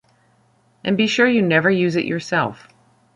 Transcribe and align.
And 0.83 0.97
be 0.97 1.05
sure 1.05 1.27
you 1.27 1.43
never 1.43 1.69
use 1.69 1.95
it 1.95 2.05
yourself. 2.05 2.67